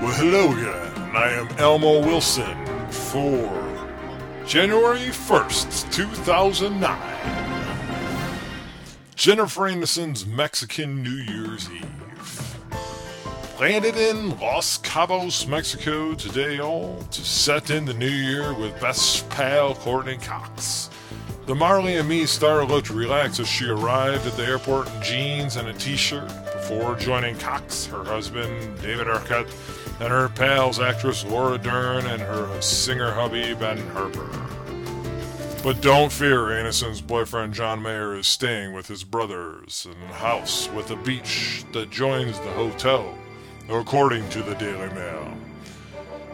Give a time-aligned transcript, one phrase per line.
[0.00, 1.14] Well, hello again.
[1.14, 2.56] I am Elmo Wilson
[2.90, 3.86] for
[4.46, 6.98] January 1st, 2009.
[9.14, 12.56] Jennifer Aniston's Mexican New Year's Eve.
[13.60, 19.28] Landed in Los Cabos, Mexico today, all to set in the new year with best
[19.28, 20.88] pal Courteney Cox.
[21.44, 25.56] The Marley and Me star looked relaxed as she arrived at the airport in jeans
[25.56, 29.50] and a t shirt before joining Cox, her husband David Arquette,
[30.00, 34.28] and her pals actress Laura Dern and her singer hubby Ben Harper.
[35.62, 40.70] But don't fear, Aniston's boyfriend John Mayer is staying with his brothers in a house
[40.70, 43.14] with a beach that joins the hotel,
[43.68, 45.34] according to the Daily Mail.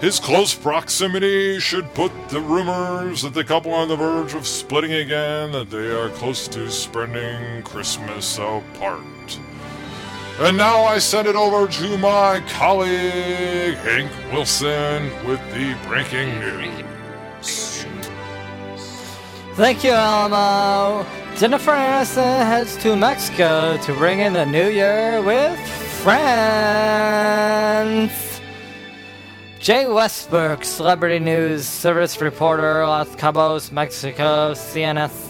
[0.01, 4.47] His close proximity should put the rumors that the couple are on the verge of
[4.47, 9.41] splitting again, that they are close to spending Christmas apart.
[10.39, 17.87] And now I send it over to my colleague Hank Wilson with the breaking news.
[19.55, 21.07] Thank you, Elmo.
[21.37, 25.59] Jennifer Aniston heads to Mexico to bring in the new year with
[26.03, 26.53] friends.
[29.59, 35.26] Jay Westbrook, Celebrity News Service reporter, Los Cabos, Mexico, CNS.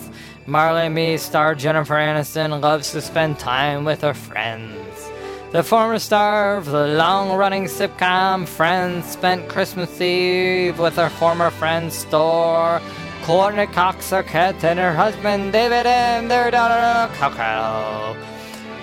[0.48, 5.10] Marley Me star Jennifer Aniston loves to spend time with her friends.
[5.50, 11.50] The former star of the long running sitcom Friends spent Christmas Eve with her former
[11.50, 12.80] friend Store,
[13.22, 18.16] Courteney Cox Arquette, and her husband David and their daughter Coco.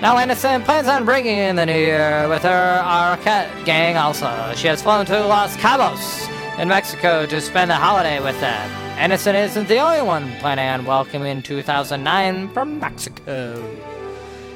[0.01, 4.53] Now Aniston plans on bringing in the new year with her Arquette gang also.
[4.55, 8.69] She has flown to Los Cabos in Mexico to spend the holiday with them.
[8.97, 13.61] Aniston isn't the only one planning on welcoming 2009 from Mexico.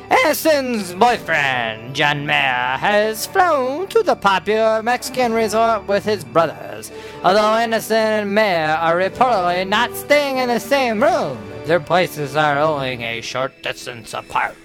[0.10, 6.92] Aniston's boyfriend, John Mayer, has flown to the popular Mexican resort with his brothers.
[7.24, 12.60] Although Aniston and Mayer are reportedly not staying in the same room, their places are
[12.60, 14.56] only a short distance apart.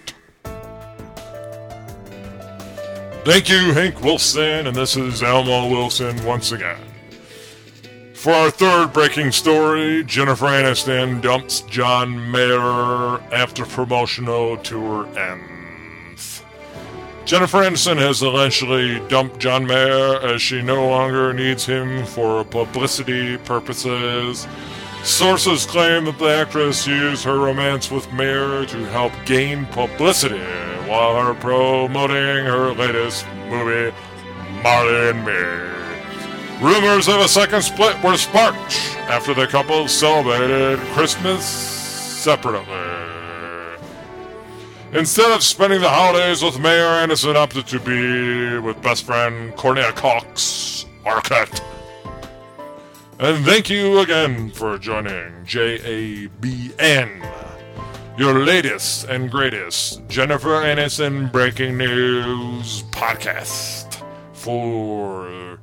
[3.24, 6.91] Thank you, Hank Wilson, and this is Elmo Wilson once again.
[8.22, 16.44] For our third breaking story, Jennifer Aniston dumps John Mayer after promotional tour ends.
[17.24, 23.38] Jennifer Aniston has allegedly dumped John Mayer as she no longer needs him for publicity
[23.38, 24.46] purposes.
[25.02, 30.44] Sources claim that the actress used her romance with Mayer to help gain publicity
[30.86, 33.92] while her promoting her latest movie,
[34.62, 35.71] Marley and Me.
[36.60, 38.76] Rumors of a second split were sparked
[39.08, 42.92] after the couple celebrated Christmas separately.
[44.92, 49.90] Instead of spending the holidays with Mayer Aniston opted to be with best friend Courteney
[49.92, 51.62] Cox Arquette.
[53.18, 57.28] And thank you again for joining JABN,
[58.18, 65.58] your latest and greatest Jennifer Aniston breaking news podcast for